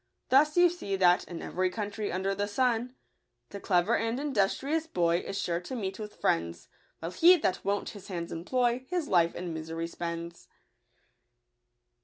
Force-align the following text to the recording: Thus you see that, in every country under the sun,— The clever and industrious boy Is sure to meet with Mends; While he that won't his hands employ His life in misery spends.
Thus 0.29 0.57
you 0.57 0.67
see 0.67 0.95
that, 0.95 1.25
in 1.25 1.43
every 1.43 1.69
country 1.69 2.11
under 2.11 2.33
the 2.33 2.47
sun,— 2.47 2.95
The 3.51 3.59
clever 3.59 3.95
and 3.95 4.19
industrious 4.19 4.87
boy 4.87 5.17
Is 5.17 5.39
sure 5.39 5.59
to 5.59 5.75
meet 5.75 5.99
with 5.99 6.23
Mends; 6.23 6.69
While 6.97 7.11
he 7.11 7.37
that 7.37 7.63
won't 7.63 7.89
his 7.89 8.07
hands 8.07 8.31
employ 8.31 8.87
His 8.89 9.07
life 9.07 9.35
in 9.35 9.53
misery 9.53 9.85
spends. 9.85 10.47